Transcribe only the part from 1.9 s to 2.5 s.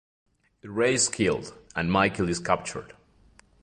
Michael is